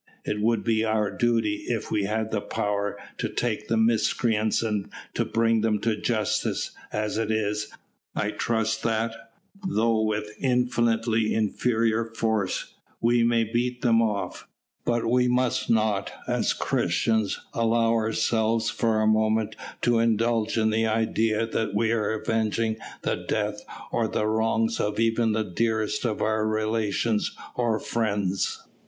[0.25, 4.89] It would be our duty, if we had the power, to take the miscreants and
[5.13, 7.67] to bring them to justice; as it is,
[8.15, 9.13] I trust that,
[9.63, 14.47] though with infinitely inferior force, we may beat them off.
[14.85, 20.87] But we must not, as Christians, allow ourselves for a moment to indulge in the
[20.87, 23.61] idea that we are avenging the death
[23.91, 28.63] or the wrongs of even the dearest of our relations or friends."